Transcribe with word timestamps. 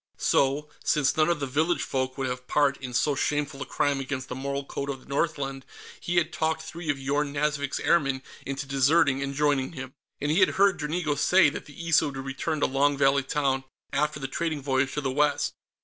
So, 0.17 0.67
since 0.83 1.15
none 1.15 1.29
of 1.29 1.39
the 1.39 1.45
village 1.45 1.83
folk 1.83 2.17
would 2.17 2.25
have 2.25 2.47
part 2.47 2.75
in 2.77 2.91
so 2.91 3.13
shameful 3.13 3.61
a 3.61 3.67
crime 3.67 3.99
against 3.99 4.29
the 4.29 4.35
moral 4.35 4.65
code 4.65 4.89
of 4.89 4.99
the 5.01 5.05
Northland, 5.05 5.63
he 5.99 6.17
had 6.17 6.33
talked 6.33 6.63
three 6.63 6.89
of 6.89 6.97
Yorn 6.97 7.31
Nazvik's 7.31 7.79
airmen 7.79 8.23
into 8.43 8.65
deserting 8.65 9.21
and 9.21 9.35
joining 9.35 9.73
him. 9.73 9.93
And 10.19 10.31
he 10.31 10.39
had 10.39 10.49
heard 10.57 10.79
Dranigo 10.79 11.13
say 11.15 11.49
that 11.51 11.67
the 11.67 11.87
Issa 11.87 12.07
would 12.07 12.17
return 12.17 12.61
to 12.61 12.65
Long 12.65 12.97
Valley 12.97 13.21
Town 13.21 13.63
after 13.93 14.19
the 14.19 14.27
trading 14.27 14.63
voyage 14.63 14.95
to 14.95 15.01
the 15.01 15.11
west. 15.11 15.53